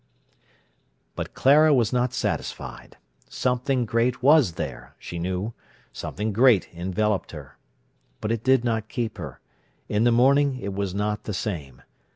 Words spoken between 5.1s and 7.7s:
knew; something great enveloped her.